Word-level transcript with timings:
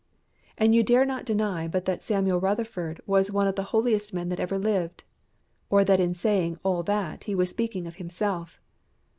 And 0.57 0.73
you 0.73 0.81
dare 0.81 1.05
not 1.05 1.25
deny 1.27 1.67
but 1.67 1.85
that 1.85 2.01
Samuel 2.01 2.39
Rutherford 2.39 3.01
was 3.05 3.29
one 3.29 3.45
of 3.45 3.53
the 3.53 3.65
holiest 3.69 4.15
men 4.15 4.29
that 4.29 4.39
ever 4.39 4.57
lived, 4.57 5.03
or 5.69 5.83
that 5.83 5.99
in 5.99 6.15
saying 6.15 6.57
all 6.63 6.81
that 6.81 7.25
he 7.25 7.35
was 7.35 7.51
speaking 7.51 7.85
of 7.85 7.97
himself. 7.97 8.59